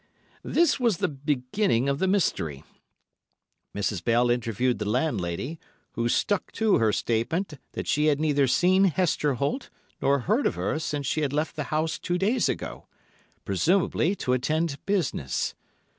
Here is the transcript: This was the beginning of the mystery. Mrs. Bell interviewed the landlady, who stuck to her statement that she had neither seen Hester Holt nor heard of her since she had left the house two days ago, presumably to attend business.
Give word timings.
This 0.41 0.79
was 0.79 0.97
the 0.97 1.07
beginning 1.07 1.87
of 1.87 1.99
the 1.99 2.07
mystery. 2.07 2.63
Mrs. 3.75 4.03
Bell 4.03 4.31
interviewed 4.31 4.79
the 4.79 4.89
landlady, 4.89 5.59
who 5.91 6.09
stuck 6.09 6.51
to 6.53 6.79
her 6.79 6.91
statement 6.91 7.59
that 7.73 7.85
she 7.85 8.05
had 8.07 8.19
neither 8.19 8.47
seen 8.47 8.85
Hester 8.85 9.35
Holt 9.35 9.69
nor 10.01 10.21
heard 10.21 10.47
of 10.47 10.55
her 10.55 10.79
since 10.79 11.05
she 11.05 11.21
had 11.21 11.33
left 11.33 11.55
the 11.55 11.65
house 11.65 11.99
two 11.99 12.17
days 12.17 12.49
ago, 12.49 12.87
presumably 13.45 14.15
to 14.15 14.33
attend 14.33 14.83
business. 14.87 15.53